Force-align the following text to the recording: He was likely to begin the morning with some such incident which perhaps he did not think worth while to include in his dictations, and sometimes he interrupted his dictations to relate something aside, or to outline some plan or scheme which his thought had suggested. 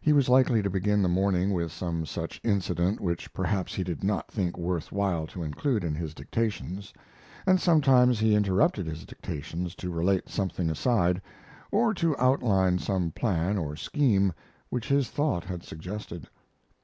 He 0.00 0.12
was 0.12 0.28
likely 0.28 0.60
to 0.60 0.68
begin 0.68 1.02
the 1.02 1.08
morning 1.08 1.52
with 1.52 1.70
some 1.70 2.04
such 2.04 2.40
incident 2.42 2.98
which 3.00 3.32
perhaps 3.32 3.76
he 3.76 3.84
did 3.84 4.02
not 4.02 4.28
think 4.28 4.58
worth 4.58 4.90
while 4.90 5.24
to 5.28 5.44
include 5.44 5.84
in 5.84 5.94
his 5.94 6.14
dictations, 6.14 6.92
and 7.46 7.60
sometimes 7.60 8.18
he 8.18 8.34
interrupted 8.34 8.86
his 8.86 9.04
dictations 9.06 9.76
to 9.76 9.88
relate 9.94 10.28
something 10.28 10.68
aside, 10.68 11.22
or 11.70 11.94
to 11.94 12.18
outline 12.18 12.80
some 12.80 13.12
plan 13.12 13.56
or 13.56 13.76
scheme 13.76 14.32
which 14.68 14.88
his 14.88 15.10
thought 15.10 15.44
had 15.44 15.62
suggested. 15.62 16.28